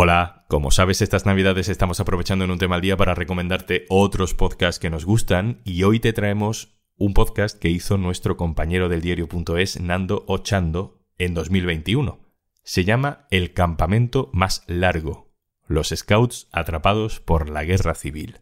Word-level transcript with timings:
Hola, 0.00 0.44
como 0.46 0.70
sabes, 0.70 1.02
estas 1.02 1.26
navidades 1.26 1.68
estamos 1.68 1.98
aprovechando 1.98 2.44
en 2.44 2.52
un 2.52 2.58
tema 2.58 2.76
al 2.76 2.80
día 2.80 2.96
para 2.96 3.16
recomendarte 3.16 3.84
otros 3.88 4.32
podcasts 4.32 4.78
que 4.78 4.90
nos 4.90 5.04
gustan 5.04 5.60
y 5.64 5.82
hoy 5.82 5.98
te 5.98 6.12
traemos 6.12 6.78
un 6.96 7.14
podcast 7.14 7.58
que 7.58 7.68
hizo 7.68 7.98
nuestro 7.98 8.36
compañero 8.36 8.88
del 8.88 9.00
diario.es, 9.00 9.80
Nando 9.80 10.24
Ochando, 10.28 11.04
en 11.18 11.34
2021. 11.34 12.20
Se 12.62 12.84
llama 12.84 13.26
El 13.32 13.54
campamento 13.54 14.30
más 14.32 14.62
largo. 14.68 15.32
Los 15.66 15.88
scouts 15.88 16.46
atrapados 16.52 17.18
por 17.18 17.50
la 17.50 17.64
guerra 17.64 17.96
civil. 17.96 18.38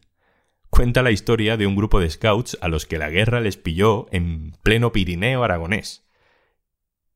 Cuenta 0.68 1.02
la 1.02 1.11
historia 1.11 1.57
de 1.57 1.66
un 1.66 1.75
grupo 1.75 2.00
de 2.00 2.11
scouts 2.11 2.59
a 2.61 2.68
los 2.68 2.84
que 2.84 2.98
la 2.98 3.09
guerra 3.09 3.41
les 3.41 3.57
pilló 3.57 4.09
en 4.12 4.52
pleno 4.62 4.93
Pirineo 4.93 5.43
aragonés. 5.43 6.07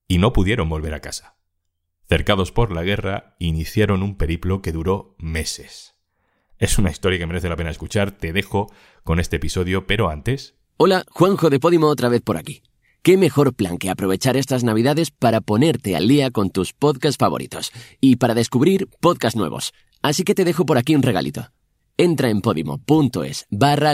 Y 0.09 0.17
no 0.17 0.33
pudieron 0.33 0.71
volver 0.71 0.95
a 0.95 1.01
casa. 1.01 1.40
Cercados 2.11 2.51
por 2.51 2.73
la 2.73 2.83
guerra, 2.83 3.37
iniciaron 3.39 4.03
un 4.03 4.17
periplo 4.17 4.63
que 4.63 4.73
duró 4.73 5.15
meses. 5.17 5.95
Es 6.59 6.77
una 6.77 6.91
historia 6.91 7.21
que 7.21 7.27
merece 7.29 7.49
la 7.49 7.55
pena 7.55 7.71
escuchar, 7.71 8.11
te 8.11 8.33
dejo 8.33 8.67
con 9.05 9.21
este 9.21 9.37
episodio, 9.37 9.87
pero 9.87 10.11
antes... 10.11 10.57
Hola, 10.77 11.05
Juanjo 11.09 11.51
de 11.51 11.61
Podimo 11.61 11.87
otra 11.87 12.09
vez 12.09 12.21
por 12.21 12.37
aquí. 12.37 12.65
¿Qué 13.03 13.17
mejor 13.17 13.55
plan 13.55 13.79
que 13.79 13.91
aprovechar 13.91 14.37
estas 14.37 14.65
navidades 14.65 15.13
para 15.13 15.41
ponerte 15.41 15.95
al 15.95 16.09
día 16.09 16.33
con 16.33 16.51
tus 16.51 16.73
podcasts 16.73 17.17
favoritos 17.17 17.71
y 18.01 18.17
para 18.17 18.35
descubrir 18.35 18.89
podcasts 18.99 19.39
nuevos? 19.39 19.73
Así 20.03 20.25
que 20.25 20.35
te 20.35 20.45
dejo 20.45 20.67
por 20.67 20.79
aquí 20.79 20.97
un 20.97 21.03
regalito. 21.03 21.53
Entra 21.97 22.29
en 22.29 22.41
podimo.es 22.41 23.47
barra 23.51 23.93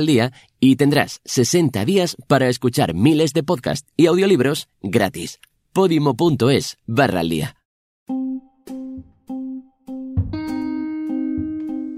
y 0.59 0.77
tendrás 0.77 1.21
60 1.27 1.85
días 1.85 2.17
para 2.29 2.49
escuchar 2.49 2.95
miles 2.95 3.35
de 3.35 3.43
podcasts 3.43 3.93
y 3.95 4.07
audiolibros 4.07 4.69
gratis. 4.81 5.39
podimo.es 5.75 6.79
barra. 6.87 7.56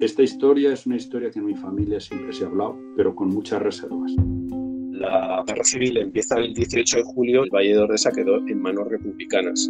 Esta 0.01 0.23
historia 0.23 0.73
es 0.73 0.87
una 0.87 0.95
historia 0.95 1.29
que 1.29 1.41
en 1.41 1.47
mi 1.47 1.57
familia 1.57 1.99
siempre 1.99 2.33
se 2.33 2.45
ha 2.45 2.47
hablado, 2.47 2.79
pero 2.97 3.17
con 3.17 3.31
muchas 3.31 3.61
reservas. 3.61 4.15
La 4.93 5.43
guerra 5.45 5.65
civil 5.65 5.97
empieza 5.97 6.39
el 6.39 6.55
18 6.55 6.99
de 6.99 7.03
julio, 7.03 7.43
el 7.43 7.51
Valle 7.51 7.71
de 7.71 7.79
Ordesa 7.79 8.13
quedó 8.13 8.37
en 8.47 8.63
manos 8.63 8.87
republicanas. 8.87 9.69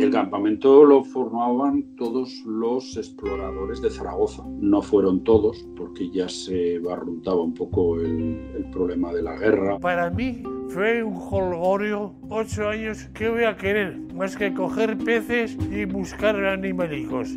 El 0.00 0.10
campamento 0.10 0.82
lo 0.84 1.04
formaban 1.04 1.84
todos 1.96 2.42
los 2.46 2.96
exploradores 2.96 3.82
de 3.82 3.90
Zaragoza. 3.90 4.44
No 4.60 4.80
fueron 4.80 5.22
todos, 5.22 5.62
porque 5.76 6.10
ya 6.10 6.28
se 6.28 6.78
barruntaba 6.78 7.42
un 7.42 7.52
poco 7.52 8.00
el, 8.00 8.40
el 8.56 8.64
problema 8.70 9.12
de 9.12 9.22
la 9.22 9.36
guerra. 9.36 9.78
Para 9.78 10.08
mí 10.08 10.42
fue 10.68 11.02
un 11.02 11.18
holgorio, 11.30 12.14
ocho 12.30 12.66
años, 12.70 13.10
¿qué 13.12 13.28
voy 13.28 13.44
a 13.44 13.58
querer? 13.58 13.98
Más 14.14 14.36
que 14.36 14.54
coger 14.54 14.96
peces 14.96 15.58
y 15.70 15.84
buscar 15.84 16.42
animalicos. 16.46 17.36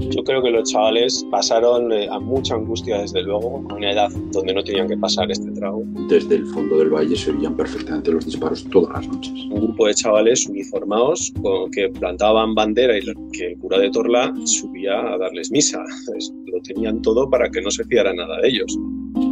Yo 0.00 0.22
creo 0.24 0.42
que 0.42 0.50
los 0.50 0.70
chavales 0.70 1.26
pasaron 1.30 1.92
eh, 1.92 2.08
a 2.10 2.18
mucha 2.18 2.54
angustia, 2.54 2.98
desde 2.98 3.22
luego, 3.22 3.64
a 3.68 3.74
una 3.74 3.92
edad 3.92 4.10
donde 4.32 4.54
no 4.54 4.62
tenían 4.62 4.88
que 4.88 4.96
pasar 4.96 5.30
este 5.30 5.50
trago. 5.52 5.82
Desde 6.08 6.36
el 6.36 6.46
fondo 6.46 6.78
del 6.78 6.90
valle 6.90 7.16
se 7.16 7.30
oían 7.30 7.56
perfectamente 7.56 8.12
los 8.12 8.24
disparos 8.24 8.64
todas 8.70 8.92
las 8.92 9.08
noches. 9.08 9.32
Un 9.50 9.66
grupo 9.66 9.86
de 9.86 9.94
chavales 9.94 10.46
uniformados 10.46 11.32
con, 11.42 11.70
que 11.70 11.88
plantaban 11.88 12.54
bandera 12.54 12.96
y 12.96 13.02
que 13.32 13.52
el 13.52 13.58
cura 13.58 13.78
de 13.78 13.90
Torla 13.90 14.32
subía 14.44 15.00
a 15.00 15.18
darles 15.18 15.50
misa. 15.50 15.82
Lo 16.46 16.60
tenían 16.62 17.02
todo 17.02 17.28
para 17.28 17.50
que 17.50 17.60
no 17.60 17.70
se 17.70 17.84
fiara 17.84 18.12
nada 18.14 18.40
de 18.40 18.48
ellos. 18.48 18.78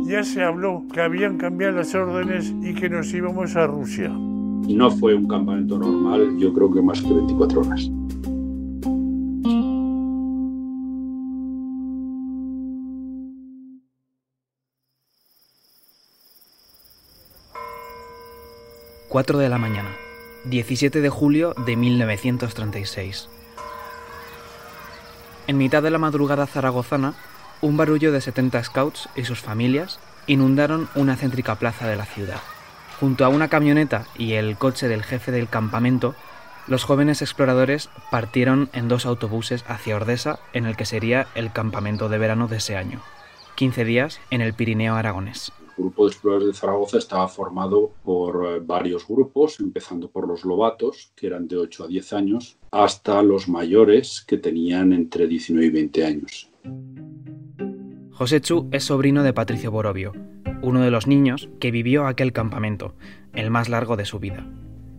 Ya 0.07 0.25
se 0.25 0.43
habló 0.43 0.85
que 0.93 1.01
habían 1.01 1.37
cambiado 1.37 1.77
las 1.77 1.95
órdenes 1.95 2.55
y 2.63 2.75
que 2.75 2.89
nos 2.89 3.13
íbamos 3.13 3.57
a 3.57 3.67
Rusia. 3.67 4.09
No 4.09 4.91
fue 4.91 5.15
un 5.15 5.29
campamento 5.29 5.79
normal, 5.79 6.37
yo 6.39 6.53
creo 6.53 6.73
que 6.73 6.83
más 6.83 7.01
que 7.01 7.13
24 7.13 7.61
horas. 7.61 7.91
...4 19.17 19.39
de 19.39 19.49
la 19.49 19.57
mañana... 19.57 19.89
...17 20.45 21.01
de 21.01 21.09
julio 21.09 21.55
de 21.65 21.75
1936... 21.75 23.31
En 25.47 25.57
mitad 25.57 25.83
de 25.83 25.91
la 25.91 25.97
madrugada 25.97 26.47
zaragozana... 26.47 27.15
...un 27.63 27.79
barullo 27.79 28.13
de 28.13 28.21
70 28.21 28.63
scouts 28.65 29.09
y 29.17 29.25
sus 29.25 29.41
familias... 29.41 30.01
...inundaron 30.27 30.91
una 30.95 31.17
céntrica 31.17 31.55
plaza 31.55 31.89
de 31.89 31.97
la 31.97 32.05
ciudad... 32.05 32.43
Junto 33.01 33.25
a 33.25 33.31
una 33.31 33.49
camioneta 33.49 34.05
y 34.19 34.35
el 34.35 34.59
coche 34.59 34.87
del 34.87 35.03
jefe 35.03 35.33
del 35.33 35.49
campamento... 35.49 36.15
Los 36.67 36.85
jóvenes 36.85 37.23
exploradores 37.23 37.89
partieron 38.11 38.69
en 38.75 38.89
dos 38.89 39.07
autobuses 39.07 39.65
hacia 39.67 39.97
Ordesa, 39.97 40.41
en 40.53 40.67
el 40.67 40.77
que 40.77 40.85
sería 40.85 41.27
el 41.35 41.53
campamento 41.53 42.11
de 42.11 42.19
verano 42.19 42.49
de 42.49 42.59
ese 42.59 42.77
año. 42.77 43.01
15 43.55 43.87
días 43.87 44.21
en 44.29 44.43
el 44.43 44.53
Pirineo 44.53 44.95
aragonés. 44.95 45.55
Grupo 45.77 46.05
de 46.05 46.13
exploradores 46.13 46.49
de 46.49 46.55
Zaragoza 46.55 46.99
estaba 46.99 47.29
formado 47.29 47.93
por 48.03 48.47
eh, 48.47 48.61
varios 48.65 49.07
grupos, 49.07 49.61
empezando 49.61 50.09
por 50.09 50.27
los 50.27 50.45
lobatos, 50.45 51.13
que 51.15 51.27
eran 51.27 51.47
de 51.49 51.59
8 51.59 51.85
a 51.85 51.87
10 51.87 52.13
años, 52.15 52.57
hasta 52.71 53.23
los 53.23 53.49
mayores, 53.49 54.25
que 54.27 54.39
tenían 54.39 54.93
entre 54.93 55.27
19 55.27 55.67
y 55.67 55.71
20 55.71 56.05
años. 56.05 56.51
José 58.13 58.41
Chu 58.41 58.69
es 58.73 58.85
sobrino 58.85 59.23
de 59.23 59.35
Patricio 59.35 59.71
Borovio, 59.71 60.13
uno 60.63 60.81
de 60.81 60.91
los 60.91 61.07
niños 61.07 61.51
que 61.61 61.71
vivió 61.71 62.07
aquel 62.07 62.33
campamento, 62.33 62.95
el 63.35 63.51
más 63.51 63.69
largo 63.69 63.97
de 63.97 64.07
su 64.07 64.19
vida. 64.19 64.47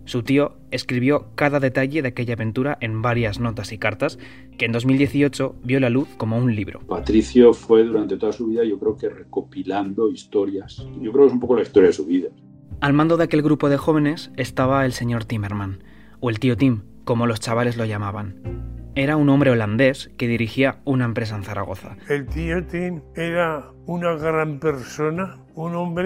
Su 0.08 0.24
tío 0.24 0.56
escribió 0.72 1.28
cada 1.36 1.60
detalle 1.60 2.02
de 2.02 2.08
aquella 2.08 2.36
aventura 2.36 2.78
en 2.80 3.02
varias 3.02 3.42
notas 3.42 3.74
y 3.74 3.78
cartas 3.78 4.18
que 4.58 4.64
en 4.64 4.72
2018 4.72 5.58
vio 5.66 5.82
la 5.82 5.90
luz 5.90 6.08
como 6.16 6.38
un 6.38 6.56
libro. 6.56 6.80
Patricio 6.88 7.54
fue 7.54 7.84
durante 7.84 8.16
toda 8.16 8.32
su 8.32 8.48
vida, 8.48 8.64
yo 8.64 8.80
creo 8.80 8.96
que 8.96 9.10
recopilando 9.10 10.10
historias. 10.10 10.78
Yo 11.02 11.12
creo 11.12 11.26
que 11.26 11.28
es 11.28 11.34
un 11.34 11.42
poco 11.42 11.58
la 11.58 11.64
historia 11.64 11.88
de 11.88 11.94
su 11.94 12.06
vida. 12.06 12.30
Al 12.80 12.94
mando 12.94 13.18
de 13.18 13.26
aquel 13.26 13.42
grupo 13.42 13.68
de 13.68 13.76
jóvenes 13.76 14.32
estaba 14.38 14.86
el 14.86 14.94
señor 14.94 15.26
Timmerman, 15.26 15.84
o 16.22 16.30
el 16.30 16.40
tío 16.40 16.56
Tim, 16.56 16.84
como 17.04 17.28
los 17.28 17.42
chavales 17.42 17.76
lo 17.76 17.84
llamaban. 17.84 18.40
Era 18.96 19.18
un 19.18 19.28
hombre 19.28 19.52
holandés 19.52 20.10
que 20.16 20.30
dirigía 20.30 20.80
una 20.86 21.04
empresa 21.04 21.36
en 21.36 21.44
Zaragoza. 21.44 21.98
El 22.08 22.28
tío 22.28 22.66
Tim 22.66 23.02
era 23.14 23.74
una 23.86 24.14
gran 24.14 24.60
persona, 24.60 25.38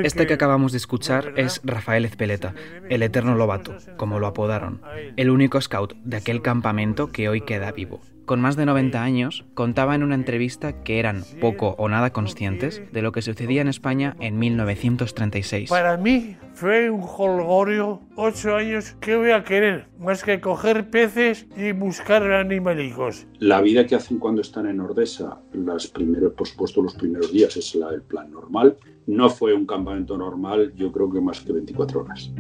Este 0.03 0.27
que 0.27 0.33
acabamos 0.33 0.71
de 0.71 0.77
escuchar 0.77 1.33
es 1.35 1.59
Rafael 1.65 2.05
Ezpeleta, 2.05 2.55
el 2.89 3.03
eterno 3.03 3.35
lobato, 3.35 3.75
como 3.97 4.17
lo 4.17 4.27
apodaron, 4.27 4.81
el 5.17 5.29
único 5.29 5.59
scout 5.59 5.93
de 6.05 6.17
aquel 6.17 6.41
campamento 6.41 7.11
que 7.11 7.27
hoy 7.27 7.41
queda 7.41 7.73
vivo. 7.73 7.99
Con 8.25 8.39
más 8.39 8.55
de 8.55 8.65
90 8.65 9.03
años, 9.03 9.43
contaba 9.53 9.93
en 9.93 10.03
una 10.03 10.15
entrevista 10.15 10.83
que 10.83 10.99
eran 10.99 11.25
poco 11.41 11.75
o 11.77 11.89
nada 11.89 12.13
conscientes 12.13 12.81
de 12.93 13.01
lo 13.01 13.11
que 13.11 13.21
sucedía 13.21 13.61
en 13.61 13.67
España 13.67 14.15
en 14.21 14.39
1936. 14.39 15.69
Para 15.69 15.97
mí 15.97 16.37
fue 16.53 16.89
un 16.89 17.03
holgorio, 17.03 17.99
ocho 18.15 18.55
años, 18.55 18.95
¿qué 19.01 19.17
voy 19.17 19.31
a 19.31 19.43
querer? 19.43 19.87
Más 19.99 20.23
que 20.23 20.39
coger 20.39 20.89
peces 20.89 21.45
y 21.57 21.73
buscar 21.73 22.23
animalicos. 22.31 23.27
La 23.39 23.59
vida 23.59 23.85
que 23.85 23.95
hacen 23.95 24.17
cuando 24.17 24.41
están 24.41 24.67
en 24.67 24.79
Ordesa, 24.79 25.39
las 25.51 25.87
primeros, 25.87 26.31
por 26.31 26.47
supuesto 26.47 26.81
los 26.81 26.95
primeros 26.95 27.33
días 27.33 27.57
es 27.57 27.75
la 27.75 27.91
del 27.91 28.03
plan 28.03 28.31
normal. 28.31 28.77
No 29.11 29.29
fue 29.29 29.53
un 29.53 29.65
campamento 29.65 30.17
normal, 30.17 30.71
yo 30.73 30.89
creo 30.89 31.11
que 31.11 31.19
más 31.19 31.41
que 31.41 31.51
24 31.51 31.99
horas. 31.99 32.31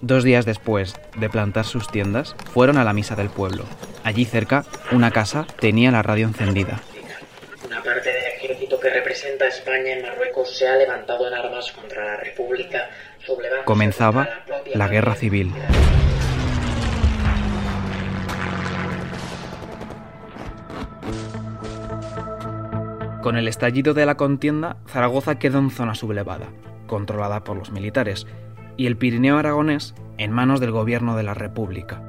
Dos 0.00 0.24
días 0.24 0.44
después 0.44 0.96
de 1.16 1.30
plantar 1.30 1.66
sus 1.66 1.86
tiendas, 1.86 2.34
fueron 2.52 2.78
a 2.78 2.84
la 2.84 2.92
misa 2.92 3.14
del 3.14 3.30
pueblo. 3.30 3.62
Allí 4.02 4.24
cerca, 4.24 4.64
una 4.90 5.12
casa 5.12 5.46
tenía 5.60 5.92
la 5.92 6.02
radio 6.02 6.26
encendida. 6.26 6.80
Una 7.64 7.80
parte 7.80 8.08
del 8.12 8.24
ejército 8.24 8.80
que 8.80 8.90
representa 8.90 9.44
a 9.44 9.48
España 9.48 9.92
en 9.92 10.02
Marruecos 10.02 10.58
se 10.58 10.66
ha 10.66 10.74
levantado 10.74 11.28
en 11.28 11.34
armas 11.34 11.70
contra 11.70 12.04
la 12.04 12.16
República. 12.16 12.90
sublevándose 13.24 13.64
Comenzaba 13.66 14.28
contra 14.44 14.76
la 14.76 14.88
guerra 14.88 15.14
civil. 15.14 15.52
Con 23.26 23.36
el 23.36 23.48
estallido 23.48 23.92
de 23.92 24.06
la 24.06 24.16
contienda, 24.16 24.76
Zaragoza 24.86 25.36
quedó 25.40 25.58
en 25.58 25.70
zona 25.70 25.96
sublevada, 25.96 26.46
controlada 26.86 27.42
por 27.42 27.56
los 27.56 27.72
militares, 27.72 28.24
y 28.76 28.86
el 28.86 28.96
Pirineo 28.96 29.36
aragonés 29.36 29.96
en 30.16 30.30
manos 30.30 30.60
del 30.60 30.70
gobierno 30.70 31.16
de 31.16 31.24
la 31.24 31.34
República. 31.34 32.00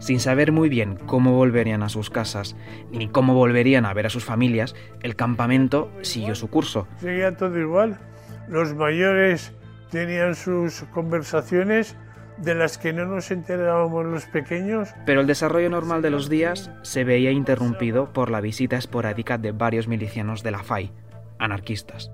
Sin 0.00 0.18
saber 0.18 0.50
muy 0.50 0.68
bien 0.68 0.98
cómo 1.06 1.34
volverían 1.34 1.84
a 1.84 1.88
sus 1.88 2.10
casas, 2.10 2.56
ni 2.90 3.06
cómo 3.06 3.34
volverían 3.34 3.86
a 3.86 3.94
ver 3.94 4.06
a 4.06 4.10
sus 4.10 4.24
familias, 4.24 4.74
el 5.04 5.14
campamento 5.14 5.88
siguió 6.02 6.34
su 6.34 6.50
curso. 6.50 6.88
Seguía 6.96 7.36
todo 7.36 7.56
igual. 7.56 8.00
Los 8.48 8.74
mayores 8.74 9.52
tenían 9.92 10.34
sus 10.34 10.82
conversaciones 10.92 11.96
de 12.38 12.54
las 12.54 12.78
que 12.78 12.92
no 12.92 13.06
nos 13.06 13.30
enterábamos 13.30 14.04
los 14.06 14.26
pequeños. 14.26 14.90
Pero 15.04 15.20
el 15.20 15.26
desarrollo 15.26 15.70
normal 15.70 16.02
de 16.02 16.10
los 16.10 16.28
días 16.28 16.70
se 16.82 17.04
veía 17.04 17.30
interrumpido 17.30 18.12
por 18.12 18.30
la 18.30 18.40
visita 18.40 18.76
esporádica 18.76 19.38
de 19.38 19.52
varios 19.52 19.88
milicianos 19.88 20.42
de 20.42 20.50
la 20.50 20.62
FAI, 20.62 20.92
anarquistas. 21.38 22.10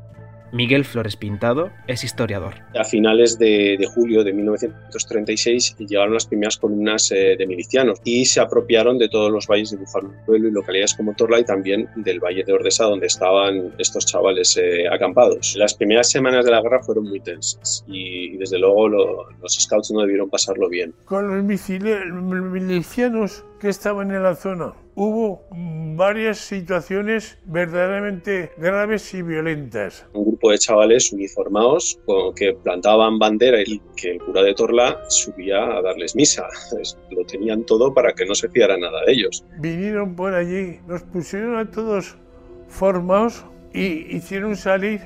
Miguel 0.53 0.85
Flores 0.85 1.17
Pintado 1.17 1.71
es 1.87 2.05
historiador. 2.05 2.57
A 2.79 2.85
finales 2.85 3.39
de, 3.39 3.79
julio 3.95 4.23
de 4.23 4.35
1936 4.35 5.77
llegaron 5.79 6.13
las 6.13 6.27
primeras 6.27 6.59
columnas 6.59 7.11
eh, 7.11 7.37
de 7.39 7.47
milicianos 7.47 7.99
y 8.05 8.27
se 8.27 8.39
apropiaron 8.39 8.99
de 8.99 9.09
todos 9.09 9.33
los 9.33 9.47
valles 9.47 9.71
de 9.71 9.79
Bufaruelo 9.79 10.49
y 10.49 10.51
localidades 10.51 10.95
como 10.95 11.15
Torla 11.15 11.41
y 11.41 11.45
también 11.45 11.89
del 11.97 12.21
valle 12.21 12.45
de 12.45 12.53
Ordesa 12.53 12.85
donde 12.85 13.07
estaban 13.07 13.73
estos 13.79 14.05
chavales 14.05 14.59
eh, 14.59 14.87
acampados. 14.89 15.57
Las 15.57 15.73
primeras 15.73 16.11
semanas 16.11 16.45
de 16.45 16.51
la 16.51 16.61
guerra 16.61 16.83
fueron 16.83 17.09
muy 17.09 17.21
tensas 17.21 17.83
y, 17.89 18.37
desde 18.37 18.59
luego 18.59 18.89
los 18.89 19.55
scouts 19.55 19.91
no 19.91 20.03
debieron 20.03 20.29
pasarlo 20.29 20.69
bien. 20.69 20.95
Con 21.07 21.29
los 21.29 21.45
milicianos 21.45 23.45
que 23.59 23.71
estaban 23.71 24.11
en 24.11 24.23
la 24.23 24.35
zona 24.35 24.75
hubo 24.95 25.45
varias 25.97 26.39
situaciones 26.39 27.39
verdaderamente 27.45 28.51
graves 28.59 29.13
y 29.15 29.23
violentas. 29.23 30.07
Un 30.13 30.25
grupo 30.27 30.51
de 30.51 30.59
chavales 30.59 31.13
uniformados 31.13 31.99
que 32.37 32.55
plantaban 32.63 33.19
bandera 33.19 33.61
y 33.63 33.81
que 33.97 34.13
el 34.13 34.19
cura 34.19 34.43
de 34.43 34.55
Torla 34.55 35.01
subía 35.09 35.65
a 35.65 35.83
darles 35.83 36.15
misa. 36.17 36.47
Lo 37.11 37.25
tenían 37.25 37.65
todo 37.65 37.93
para 37.93 38.13
que 38.13 38.27
no 38.27 38.35
se 38.35 38.49
fiara 38.49 38.77
nada 38.77 39.05
de 39.07 39.13
ellos. 39.13 39.45
Vinieron 39.61 40.15
por 40.15 40.35
allí, 40.35 40.79
nos 40.87 41.03
pusieron 41.03 41.57
a 41.57 41.71
todos 41.71 42.17
formados 42.69 43.45
y 43.73 44.17
hicieron 44.17 44.57
salir 44.57 45.01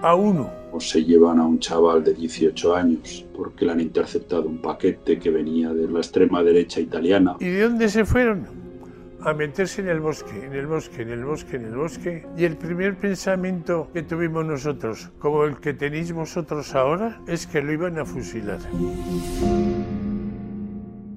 a 0.00 0.14
uno. 0.14 0.50
O 0.72 0.80
se 0.80 1.04
llevan 1.04 1.38
a 1.38 1.46
un 1.46 1.58
chaval 1.58 2.02
de 2.02 2.14
18 2.14 2.74
años 2.74 3.26
porque 3.36 3.64
le 3.64 3.72
han 3.72 3.80
interceptado 3.80 4.48
un 4.48 4.60
paquete 4.60 5.18
que 5.18 5.30
venía 5.30 5.70
de 5.70 5.86
la 5.88 5.98
extrema 5.98 6.42
derecha 6.42 6.80
italiana. 6.80 7.36
¿Y 7.40 7.46
de 7.46 7.62
dónde 7.62 7.88
se 7.88 8.04
fueron? 8.04 8.61
A 9.24 9.32
meterse 9.34 9.80
en 9.80 9.88
el 9.88 10.00
bosque, 10.00 10.44
en 10.44 10.52
el 10.52 10.66
bosque, 10.66 11.02
en 11.02 11.10
el 11.10 11.24
bosque, 11.24 11.56
en 11.56 11.64
el 11.66 11.76
bosque. 11.76 12.26
Y 12.36 12.44
el 12.44 12.56
primer 12.56 12.98
pensamiento 12.98 13.88
que 13.92 14.02
tuvimos 14.02 14.44
nosotros, 14.44 15.10
como 15.18 15.44
el 15.44 15.58
que 15.60 15.74
tenéis 15.74 16.12
vosotros 16.12 16.74
ahora, 16.74 17.20
es 17.26 17.46
que 17.46 17.62
lo 17.62 17.72
iban 17.72 17.98
a 17.98 18.04
fusilar. 18.04 18.58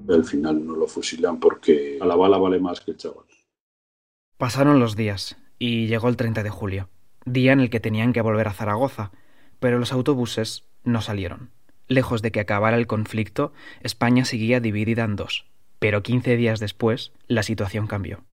Al 0.08 0.24
final 0.24 0.64
no 0.64 0.76
lo 0.76 0.86
fusilan 0.86 1.40
porque 1.40 1.98
a 2.00 2.06
la 2.06 2.14
bala 2.14 2.38
vale 2.38 2.60
más 2.60 2.80
que 2.80 2.92
el 2.92 2.96
chaval. 2.96 3.24
Pasaron 4.38 4.78
los 4.78 4.94
días 4.94 5.36
y 5.58 5.86
llegó 5.86 6.08
el 6.08 6.16
30 6.16 6.42
de 6.42 6.50
julio, 6.50 6.88
día 7.24 7.52
en 7.52 7.60
el 7.60 7.70
que 7.70 7.80
tenían 7.80 8.12
que 8.12 8.20
volver 8.20 8.46
a 8.46 8.52
Zaragoza, 8.52 9.10
pero 9.58 9.78
los 9.78 9.92
autobuses 9.92 10.64
no 10.84 11.00
salieron. 11.00 11.50
Lejos 11.88 12.22
de 12.22 12.30
que 12.30 12.40
acabara 12.40 12.76
el 12.76 12.86
conflicto, 12.86 13.52
España 13.80 14.24
seguía 14.24 14.60
dividida 14.60 15.04
en 15.04 15.16
dos. 15.16 15.46
Pero 15.78 16.02
15 16.02 16.36
días 16.36 16.60
después, 16.60 17.12
la 17.28 17.42
situación 17.42 17.86
cambió. 17.86 18.24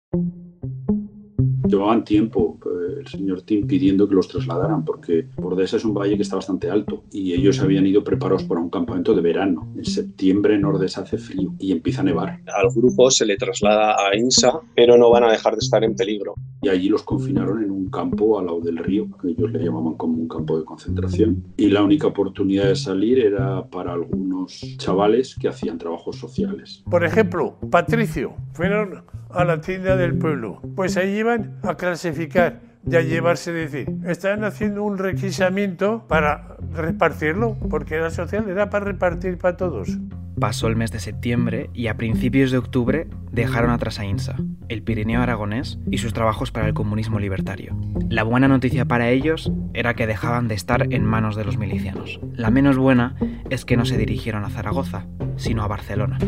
Llevaban 1.68 2.04
tiempo 2.04 2.60
eh, 2.66 3.00
el 3.00 3.08
señor 3.08 3.42
Tim 3.42 3.66
pidiendo 3.66 4.08
que 4.08 4.16
los 4.16 4.28
trasladaran 4.28 4.84
porque 4.84 5.28
Bordesa 5.38 5.78
es 5.78 5.86
un 5.86 5.94
valle 5.94 6.18
que 6.18 6.22
está 6.22 6.36
bastante 6.36 6.70
alto 6.70 7.04
y 7.12 7.34
ellos 7.34 7.60
habían 7.62 7.88
ido 7.88 8.04
preparados 8.04 8.44
para 8.44 8.62
un 8.62 8.70
campamento 8.70 9.16
de 9.16 9.22
verano. 9.22 9.72
En 9.76 9.86
septiembre 9.86 10.56
en 10.56 10.66
Ordesa 10.66 11.02
hace 11.02 11.18
frío 11.18 11.54
y 11.60 11.72
empieza 11.72 12.02
a 12.02 12.04
nevar. 12.04 12.42
Al 12.54 12.70
grupo 12.76 13.10
se 13.10 13.26
le 13.26 13.38
traslada 13.38 13.96
a 13.96 14.16
Insa, 14.16 14.60
pero 14.76 14.98
no 14.98 15.10
van 15.10 15.24
a 15.24 15.32
dejar 15.32 15.54
de 15.54 15.60
estar 15.60 15.84
en 15.84 15.96
peligro. 15.96 16.36
Y 16.62 16.70
allí 16.70 16.90
los 16.90 17.04
confinaron 17.04 17.64
en 17.64 17.72
un 17.72 17.73
campo 17.94 18.40
al 18.40 18.48
lado 18.48 18.60
del 18.62 18.78
río, 18.78 19.08
que 19.22 19.30
ellos 19.30 19.52
le 19.52 19.64
llamaban 19.64 19.94
como 19.94 20.18
un 20.18 20.28
campo 20.28 20.58
de 20.58 20.66
concentración. 20.66 21.44
Y 21.58 21.70
la 21.70 21.84
única 21.84 22.08
oportunidad 22.08 22.66
de 22.66 22.76
salir 22.76 23.20
era 23.20 23.66
para 23.70 23.94
algunos 23.94 24.60
chavales 24.78 25.36
que 25.40 25.48
hacían 25.48 25.78
trabajos 25.78 26.18
sociales. 26.18 26.84
Por 26.90 27.06
ejemplo, 27.06 27.56
Patricio, 27.70 28.34
fueron 28.54 29.04
a 29.30 29.46
la 29.46 29.62
tienda 29.62 29.96
del 29.96 30.18
pueblo. 30.18 30.62
Pues 30.76 30.98
ahí 30.98 31.18
iban 31.18 31.60
a 31.64 31.76
clasificar 31.76 32.62
y 32.86 32.96
a 32.96 33.02
llevarse, 33.02 33.54
decir, 33.54 33.88
estaban 34.06 34.44
haciendo 34.44 34.84
un 34.84 34.98
requisamiento 34.98 36.06
para 36.08 36.58
repartirlo, 36.74 37.56
porque 37.70 37.96
era 37.96 38.10
social, 38.10 38.50
era 38.50 38.70
para 38.70 38.86
repartir 38.86 39.38
para 39.38 39.56
todos. 39.56 39.98
Pasó 40.44 40.68
el 40.68 40.76
mes 40.76 40.92
de 40.92 41.00
septiembre 41.00 41.70
y 41.74 41.88
a 41.88 41.96
principios 41.96 42.52
de 42.52 42.58
octubre 42.58 43.08
dejaron 43.32 43.72
atrás 43.72 44.00
a 44.00 44.06
INSA, 44.06 44.36
el 44.68 44.84
Pirineo 44.84 45.22
aragonés 45.22 45.80
y 45.90 46.00
sus 46.00 46.12
trabajos 46.12 46.52
para 46.52 46.68
el 46.68 46.74
comunismo 46.74 47.18
libertario. 47.18 47.80
La 48.10 48.24
buena 48.24 48.50
noticia 48.50 48.84
para 48.84 49.10
ellos 49.10 49.50
era 49.74 49.94
que 49.94 50.06
dejaban 50.06 50.50
de 50.50 50.56
estar 50.56 50.94
en 50.94 51.06
manos 51.06 51.38
de 51.38 51.46
los 51.46 51.58
milicianos. 51.58 52.20
La 52.34 52.52
menos 52.52 52.76
buena 52.76 53.16
es 53.50 53.64
que 53.64 53.78
no 53.78 53.86
se 53.86 53.98
dirigieron 53.98 54.44
a 54.44 54.50
Zaragoza, 54.50 55.08
sino 55.38 55.64
a 55.64 55.70
Barcelona 55.70 56.20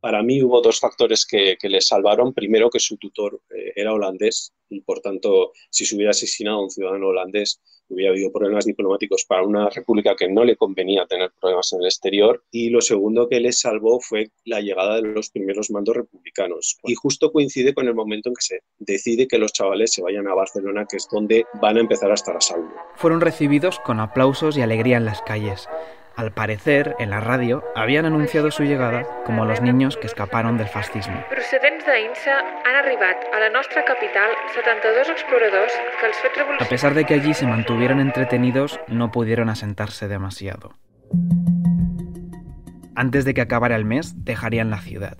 para 0.00 0.22
mí 0.22 0.42
hubo 0.42 0.62
dos 0.62 0.80
factores 0.80 1.26
que, 1.26 1.58
le 1.60 1.80
salvaron. 1.80 2.32
Primero, 2.32 2.70
que 2.70 2.80
su 2.80 2.96
tutor 2.96 3.42
eh, 3.50 3.72
era 3.76 3.92
holandés 3.92 4.54
y, 4.70 4.80
por 4.80 5.00
tanto, 5.00 5.52
si 5.70 5.84
se 5.84 5.96
hubiera 5.96 6.12
asesinado 6.12 6.58
a 6.58 6.62
un 6.62 6.70
ciudadano 6.70 7.08
holandés, 7.08 7.60
hubiera 7.88 8.12
habido 8.12 8.32
problemas 8.32 8.64
diplomáticos 8.64 9.24
para 9.24 9.42
una 9.42 9.68
república 9.70 10.16
que 10.16 10.28
no 10.28 10.44
le 10.44 10.56
convenía 10.56 11.06
tener 11.06 11.30
problemas 11.40 11.72
en 11.72 11.80
el 11.80 11.86
exterior. 11.86 12.42
Y 12.50 12.70
lo 12.70 12.80
segundo 12.80 13.28
que 13.28 13.40
le 13.40 13.52
salvó 13.52 14.00
fue 14.00 14.30
la 14.44 14.60
llegada 14.60 14.96
de 14.96 15.02
los 15.02 15.30
primeros 15.30 15.70
mandos 15.70 15.96
republicanos. 15.96 16.78
Y 16.84 16.94
justo 16.94 17.32
coincide 17.32 17.74
con 17.74 17.86
el 17.86 17.94
momento 17.94 18.28
en 18.28 18.34
que 18.34 18.42
se 18.42 18.60
decide 18.78 19.28
que 19.28 19.38
los 19.38 19.52
chavales 19.52 19.92
se 19.92 20.02
vayan 20.02 20.28
a 20.28 20.34
Barcelona, 20.34 20.86
que 20.88 20.96
es 20.96 21.08
donde 21.10 21.44
van 21.60 21.76
a 21.76 21.80
empezar 21.80 22.10
a 22.10 22.14
estar 22.14 22.36
a 22.36 22.40
salvo. 22.40 22.70
Fueron 22.96 23.20
recibidos 23.20 23.78
con 23.80 24.00
aplausos 24.00 24.56
y 24.56 24.62
alegría 24.62 24.96
en 24.96 25.04
las 25.04 25.22
calles. 25.22 25.68
Al 26.18 26.32
parecer, 26.32 26.94
en 26.98 27.08
la 27.10 27.20
radio, 27.20 27.62
habían 27.76 28.04
anunciado 28.04 28.50
su 28.50 28.64
llegada 28.64 29.06
como 29.24 29.44
los 29.44 29.60
niños 29.60 29.96
que 29.96 30.08
escaparon 30.08 30.58
del 30.58 30.66
fascismo. 30.66 31.14
a 31.14 31.20
la 33.38 33.52
capital 33.86 34.30
72 34.52 35.10
exploradors 35.10 35.72
que 36.00 36.64
A 36.64 36.68
pesar 36.68 36.94
de 36.94 37.04
que 37.04 37.14
allí 37.14 37.34
se 37.34 37.46
mantuvieron 37.46 38.00
entretenidos, 38.00 38.80
no 38.88 39.12
pudieron 39.12 39.48
asentarse 39.48 40.08
demasiado. 40.08 40.74
Antes 42.96 43.24
de 43.24 43.32
que 43.32 43.40
acabara 43.40 43.76
el 43.76 43.84
mes, 43.84 44.24
dejarían 44.24 44.70
la 44.70 44.80
ciudad. 44.80 45.16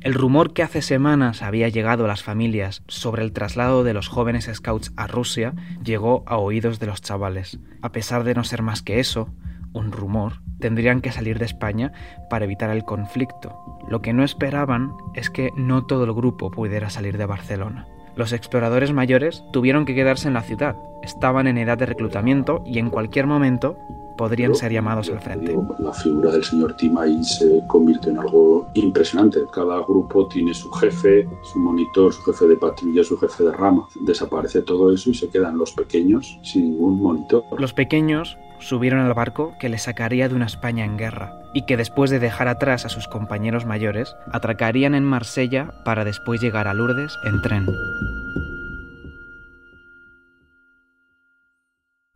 El 0.00 0.14
rumor 0.14 0.52
que 0.52 0.64
hace 0.64 0.82
semanas 0.82 1.42
había 1.42 1.68
llegado 1.68 2.06
a 2.06 2.08
las 2.08 2.24
familias 2.24 2.82
sobre 2.88 3.22
el 3.22 3.32
traslado 3.32 3.84
de 3.84 3.94
los 3.94 4.08
jóvenes 4.08 4.50
scouts 4.52 4.92
a 4.96 5.06
Rusia 5.06 5.54
llegó 5.84 6.24
a 6.26 6.38
oídos 6.38 6.80
de 6.80 6.86
los 6.86 7.02
chavales. 7.02 7.60
A 7.82 7.92
pesar 7.92 8.24
de 8.24 8.34
no 8.34 8.42
ser 8.42 8.62
más 8.62 8.82
que 8.82 8.98
eso, 8.98 9.32
un 9.74 9.92
rumor, 9.92 10.40
tendrían 10.60 11.02
que 11.02 11.12
salir 11.12 11.38
de 11.38 11.44
España 11.44 11.92
para 12.30 12.46
evitar 12.46 12.70
el 12.70 12.84
conflicto. 12.84 13.80
Lo 13.86 14.00
que 14.00 14.14
no 14.14 14.24
esperaban 14.24 14.94
es 15.14 15.28
que 15.28 15.50
no 15.56 15.84
todo 15.84 16.04
el 16.04 16.14
grupo 16.14 16.50
pudiera 16.50 16.88
salir 16.88 17.18
de 17.18 17.26
Barcelona. 17.26 17.86
Los 18.16 18.32
exploradores 18.32 18.92
mayores 18.92 19.44
tuvieron 19.52 19.84
que 19.84 19.94
quedarse 19.94 20.28
en 20.28 20.34
la 20.34 20.42
ciudad, 20.42 20.76
estaban 21.02 21.48
en 21.48 21.58
edad 21.58 21.76
de 21.76 21.86
reclutamiento 21.86 22.62
y 22.64 22.78
en 22.78 22.88
cualquier 22.88 23.26
momento 23.26 23.76
podrían 24.16 24.54
ser 24.54 24.72
llamados 24.72 25.10
al 25.10 25.20
frente. 25.20 25.56
La 25.80 25.92
figura 25.92 26.30
del 26.30 26.44
señor 26.44 26.76
Tim 26.76 26.96
ahí 26.98 27.22
se 27.24 27.60
convierte 27.66 28.10
en 28.10 28.18
algo 28.18 28.68
impresionante. 28.74 29.40
Cada 29.52 29.80
grupo 29.80 30.28
tiene 30.28 30.54
su 30.54 30.70
jefe, 30.70 31.28
su 31.42 31.58
monitor, 31.58 32.12
su 32.12 32.22
jefe 32.22 32.46
de 32.46 32.56
patrulla, 32.56 33.02
su 33.02 33.18
jefe 33.18 33.42
de 33.42 33.52
rama. 33.52 33.88
Desaparece 34.02 34.62
todo 34.62 34.92
eso 34.92 35.10
y 35.10 35.14
se 35.14 35.28
quedan 35.28 35.58
los 35.58 35.72
pequeños 35.72 36.38
sin 36.42 36.70
ningún 36.70 37.00
monitor. 37.00 37.44
Los 37.58 37.72
pequeños 37.72 38.38
subieron 38.64 39.00
al 39.00 39.14
barco 39.14 39.56
que 39.60 39.68
les 39.68 39.82
sacaría 39.82 40.28
de 40.28 40.34
una 40.34 40.46
España 40.46 40.84
en 40.84 40.96
guerra 40.96 41.32
y 41.52 41.66
que 41.66 41.76
después 41.76 42.10
de 42.10 42.18
dejar 42.18 42.48
atrás 42.48 42.84
a 42.84 42.88
sus 42.88 43.06
compañeros 43.06 43.66
mayores, 43.66 44.16
atracarían 44.32 44.94
en 44.94 45.04
Marsella 45.04 45.72
para 45.84 46.04
después 46.04 46.40
llegar 46.40 46.66
a 46.66 46.74
Lourdes 46.74 47.16
en 47.24 47.42
tren. 47.42 47.66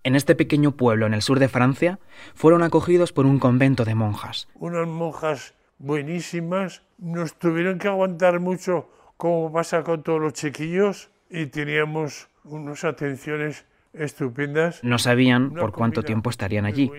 En 0.02 0.16
este 0.16 0.34
pequeño 0.34 0.72
pueblo 0.72 1.06
en 1.06 1.12
el 1.12 1.22
sur 1.22 1.38
de 1.38 1.48
Francia, 1.48 1.98
fueron 2.34 2.62
acogidos 2.62 3.12
por 3.12 3.26
un 3.26 3.38
convento 3.38 3.84
de 3.84 3.94
monjas. 3.94 4.48
Unas 4.54 4.88
monjas 4.88 5.54
buenísimas, 5.78 6.82
nos 6.96 7.38
tuvieron 7.38 7.78
que 7.78 7.88
aguantar 7.88 8.40
mucho 8.40 8.90
como 9.16 9.52
pasa 9.52 9.82
con 9.84 10.02
todos 10.02 10.20
los 10.20 10.32
chiquillos 10.32 11.10
y 11.28 11.46
teníamos 11.46 12.28
unas 12.44 12.84
atenciones 12.84 13.66
estupendas. 13.92 14.82
No 14.82 14.98
sabían 14.98 15.50
por 15.50 15.72
cuánto 15.72 16.02
tiempo 16.02 16.30
estarían 16.30 16.66
allí. 16.66 16.90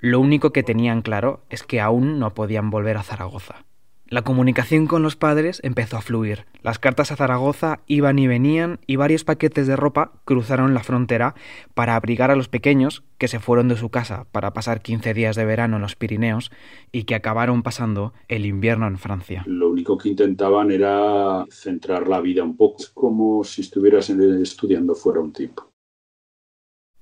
Lo 0.00 0.20
único 0.20 0.52
que 0.52 0.62
tenían 0.62 1.02
claro 1.02 1.44
es 1.50 1.62
que 1.62 1.80
aún 1.80 2.18
no 2.18 2.34
podían 2.34 2.70
volver 2.70 2.96
a 2.96 3.02
Zaragoza. 3.02 3.64
La 4.10 4.22
comunicación 4.22 4.86
con 4.86 5.02
los 5.02 5.16
padres 5.16 5.60
empezó 5.62 5.98
a 5.98 6.00
fluir. 6.00 6.46
Las 6.62 6.78
cartas 6.78 7.12
a 7.12 7.16
Zaragoza 7.16 7.80
iban 7.86 8.18
y 8.18 8.26
venían 8.26 8.80
y 8.86 8.96
varios 8.96 9.22
paquetes 9.22 9.66
de 9.66 9.76
ropa 9.76 10.12
cruzaron 10.24 10.72
la 10.72 10.82
frontera 10.82 11.34
para 11.74 11.94
abrigar 11.94 12.30
a 12.30 12.36
los 12.36 12.48
pequeños 12.48 13.04
que 13.18 13.28
se 13.28 13.38
fueron 13.38 13.68
de 13.68 13.76
su 13.76 13.90
casa 13.90 14.26
para 14.32 14.54
pasar 14.54 14.80
15 14.80 15.12
días 15.12 15.36
de 15.36 15.44
verano 15.44 15.76
en 15.76 15.82
los 15.82 15.94
Pirineos 15.94 16.50
y 16.90 17.04
que 17.04 17.16
acabaron 17.16 17.62
pasando 17.62 18.14
el 18.28 18.46
invierno 18.46 18.86
en 18.86 18.96
Francia. 18.96 19.44
Lo 19.46 19.68
único 19.68 19.98
que 19.98 20.08
intentaban 20.08 20.70
era 20.70 21.44
centrar 21.50 22.08
la 22.08 22.22
vida 22.22 22.42
un 22.42 22.56
poco, 22.56 22.84
como 22.94 23.44
si 23.44 23.60
estuvieras 23.60 24.08
estudiando 24.08 24.94
fuera 24.94 25.20
un 25.20 25.34
tiempo. 25.34 25.67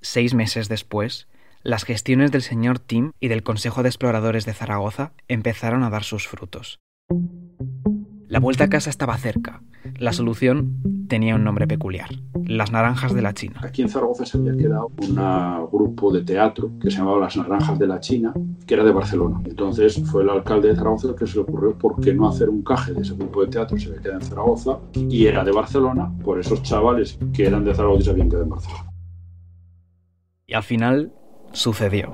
Seis 0.09 0.35
meses 0.35 0.69
después, 0.69 1.27
las 1.65 1.83
gestiones 1.83 2.31
del 2.31 2.41
señor 2.41 2.79
Tim 2.79 3.11
y 3.19 3.27
del 3.27 3.43
Consejo 3.43 3.83
de 3.83 3.89
Exploradores 3.89 4.47
de 4.47 4.55
Zaragoza 4.55 5.11
empezaron 5.27 5.83
a 5.83 5.91
dar 5.91 6.05
sus 6.05 6.29
frutos. 6.29 6.79
La 8.29 8.39
vuelta 8.39 8.65
a 8.65 8.69
casa 8.69 8.89
estaba 8.89 9.19
cerca. 9.19 9.63
La 9.99 10.13
solución 10.13 11.07
tenía 11.09 11.35
un 11.35 11.43
nombre 11.43 11.67
peculiar, 11.67 12.09
las 12.45 12.71
Naranjas 12.71 13.15
de 13.15 13.23
la 13.23 13.35
China. 13.35 13.61
Aquí 13.65 13.83
en 13.83 13.89
Zaragoza 13.89 14.25
se 14.25 14.39
había 14.39 14.57
quedado 14.57 14.93
un 14.97 15.69
grupo 15.73 16.13
de 16.13 16.23
teatro 16.23 16.71
que 16.81 16.89
se 16.89 16.99
llamaba 16.99 17.19
Las 17.23 17.37
Naranjas 17.37 17.77
de 17.77 17.89
la 17.89 17.99
China, 17.99 18.33
que 18.65 18.75
era 18.75 18.85
de 18.85 18.93
Barcelona. 18.93 19.43
Entonces 19.45 20.01
fue 20.09 20.23
el 20.23 20.31
alcalde 20.31 20.69
de 20.69 20.77
Zaragoza 20.77 21.09
el 21.09 21.17
que 21.17 21.27
se 21.27 21.35
le 21.35 21.41
ocurrió 21.41 21.77
por 21.77 22.01
qué 22.01 22.15
no 22.15 22.29
hacer 22.29 22.49
un 22.49 22.63
caje 22.63 22.95
de 22.95 23.03
ese 23.03 23.15
grupo 23.15 23.43
de 23.45 23.49
teatro, 23.49 23.77
se 23.77 23.89
había 23.89 24.03
quedado 24.03 24.21
en 24.21 24.27
Zaragoza 24.27 24.79
y 24.95 25.27
era 25.27 25.43
de 25.43 25.51
Barcelona, 25.51 26.13
por 26.23 26.39
esos 26.39 26.63
chavales 26.63 27.19
que 27.35 27.45
eran 27.45 27.65
de 27.65 27.75
Zaragoza 27.75 28.03
y 28.03 28.05
se 28.05 28.11
habían 28.11 28.29
quedado 28.29 28.45
en 28.45 28.51
Barcelona. 28.51 28.96
Y 30.49 30.55
al 30.55 30.63
final 30.63 31.13
sucedió. 31.51 32.11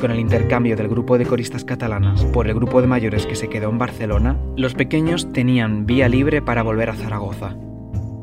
Con 0.00 0.10
el 0.10 0.18
intercambio 0.18 0.76
del 0.76 0.88
grupo 0.88 1.18
de 1.18 1.26
coristas 1.26 1.62
catalanas 1.62 2.24
por 2.24 2.48
el 2.48 2.54
grupo 2.54 2.80
de 2.80 2.86
mayores 2.86 3.26
que 3.26 3.36
se 3.36 3.50
quedó 3.50 3.68
en 3.68 3.76
Barcelona, 3.76 4.40
los 4.56 4.72
pequeños 4.72 5.30
tenían 5.34 5.84
vía 5.84 6.08
libre 6.08 6.40
para 6.40 6.62
volver 6.62 6.88
a 6.88 6.94
Zaragoza. 6.94 7.54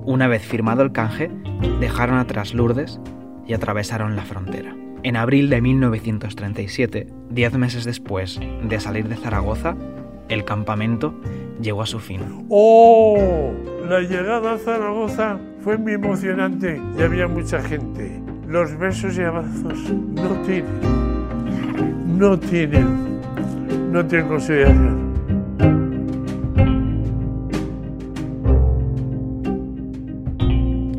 Una 0.05 0.27
vez 0.27 0.41
firmado 0.41 0.81
el 0.81 0.91
canje, 0.91 1.29
dejaron 1.79 2.17
atrás 2.17 2.55
Lourdes 2.55 2.99
y 3.45 3.53
atravesaron 3.53 4.15
la 4.15 4.23
frontera. 4.23 4.75
En 5.03 5.15
abril 5.15 5.51
de 5.51 5.61
1937, 5.61 7.07
diez 7.29 7.53
meses 7.53 7.85
después 7.85 8.39
de 8.63 8.79
salir 8.79 9.07
de 9.07 9.17
Zaragoza, 9.17 9.77
el 10.29 10.45
campamento 10.45 11.13
llegó 11.61 11.83
a 11.83 11.85
su 11.85 11.99
fin. 11.99 12.47
¡Oh! 12.49 13.53
La 13.87 14.01
llegada 14.01 14.53
a 14.53 14.57
Zaragoza 14.57 15.39
fue 15.69 15.77
muy 15.77 15.93
emocionante 15.93 16.81
y 16.97 17.01
había 17.03 17.27
mucha 17.27 17.61
gente. 17.61 18.19
Los 18.47 18.75
besos 18.79 19.15
y 19.19 19.21
abrazos 19.21 19.77
no 19.91 20.31
tienen 20.41 20.65
no 22.17 22.39
tienen, 22.39 23.21
no 23.91 24.03
tienen 24.03 24.27
consideración. 24.27 25.13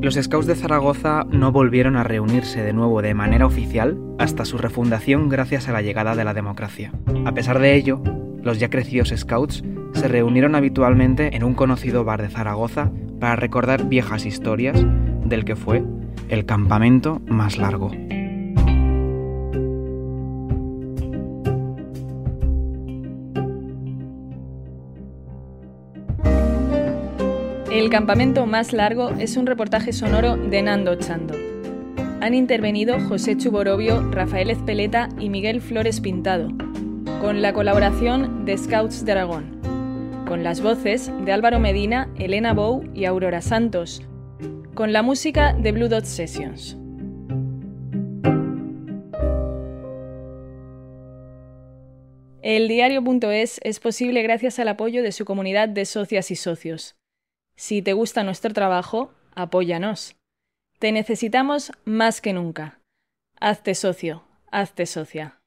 Los 0.01 0.15
Scouts 0.15 0.47
de 0.47 0.55
Zaragoza 0.55 1.25
no 1.33 1.51
volvieron 1.51 1.97
a 1.97 2.05
reunirse 2.05 2.63
de 2.63 2.73
nuevo 2.73 3.03
de 3.03 3.13
manera 3.13 3.47
oficial 3.47 3.99
hasta 4.21 4.45
su 4.45 4.57
refundación 4.57 5.29
gracias 5.29 5.69
a 5.69 5.73
la 5.73 5.83
llegada 5.83 6.15
de 6.15 6.23
la 6.23 6.33
democracia. 6.33 6.93
A 7.27 7.35
pesar 7.35 7.59
de 7.59 7.75
ello, 7.75 8.01
los 8.41 8.61
ya 8.61 8.71
crecidos 8.71 9.13
Scouts 9.17 9.65
se 9.95 10.07
reunieron 10.07 10.55
habitualmente 10.55 11.35
en 11.35 11.43
un 11.43 11.55
conocido 11.55 12.05
bar 12.05 12.23
de 12.23 12.29
Zaragoza 12.29 12.93
para 13.21 13.37
recordar 13.37 13.89
viejas 13.89 14.27
historias 14.27 14.85
del 15.25 15.45
que 15.45 15.55
fue 15.55 15.85
el 16.29 16.47
campamento 16.47 17.21
más 17.27 17.59
largo. 17.59 17.93
El 27.71 27.89
campamento 27.89 28.47
más 28.47 28.73
largo 28.73 29.11
es 29.11 29.37
un 29.37 29.47
reportaje 29.47 29.93
sonoro 29.93 30.37
de 30.37 30.61
Nando 30.63 30.97
Chando. 30.97 31.35
Han 32.21 32.35
intervenido 32.35 32.99
José 33.09 33.37
Chuborobio, 33.37 34.11
Rafael 34.11 34.51
Ezpeleta 34.51 35.09
y 35.19 35.31
Miguel 35.31 35.61
Flores 35.61 36.01
Pintado, 36.01 36.49
con 37.21 37.41
la 37.41 37.53
colaboración 37.53 38.45
de 38.45 38.59
Scouts 38.59 39.05
de 39.05 39.13
Aragón, 39.13 39.60
con 40.31 40.45
las 40.45 40.61
voces 40.61 41.11
de 41.25 41.33
Álvaro 41.33 41.59
Medina, 41.59 42.09
Elena 42.17 42.55
Bou 42.55 42.89
y 42.95 43.05
Aurora 43.05 43.41
Santos, 43.41 44.01
con 44.77 44.93
la 44.93 45.03
música 45.03 45.55
de 45.55 45.73
Blue 45.73 45.89
Dot 45.89 46.05
Sessions. 46.05 46.77
El 52.43 52.69
diario.es 52.69 53.59
es 53.65 53.81
posible 53.81 54.23
gracias 54.23 54.61
al 54.61 54.69
apoyo 54.69 55.03
de 55.03 55.11
su 55.11 55.25
comunidad 55.25 55.69
de 55.69 55.85
socias 55.85 56.31
y 56.31 56.37
socios. 56.37 56.95
Si 57.57 57.83
te 57.83 57.93
gusta 57.93 58.23
nuestro 58.23 58.53
trabajo, 58.53 59.13
apóyanos. 59.35 60.15
Te 60.79 60.93
necesitamos 60.93 61.73
más 61.85 62.21
que 62.21 62.33
nunca. 62.33 62.79
Hazte 63.41 63.75
socio, 63.75 64.23
hazte 64.53 64.87
socia. 64.87 65.40